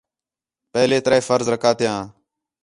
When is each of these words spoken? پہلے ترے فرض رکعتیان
پہلے 0.73 0.97
ترے 1.05 1.19
فرض 1.27 1.47
رکعتیان 1.53 2.03